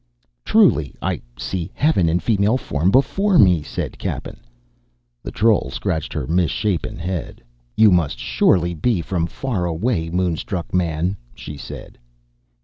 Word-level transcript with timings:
"Truly 0.43 0.95
I 0.99 1.21
see 1.37 1.69
heaven 1.75 2.09
in 2.09 2.19
female 2.19 2.57
form 2.57 2.89
before 2.89 3.37
me," 3.37 3.61
said 3.61 3.99
Cappen. 3.99 4.39
The 5.21 5.29
troll 5.29 5.69
scratched 5.71 6.11
her 6.13 6.25
misshapen 6.25 6.97
head. 6.97 7.43
"You 7.77 7.91
must 7.91 8.17
surely 8.17 8.73
be 8.73 9.01
from 9.03 9.27
far 9.27 9.65
away, 9.65 10.09
moonstruck 10.09 10.73
man," 10.73 11.17
she 11.35 11.55
said. 11.55 11.99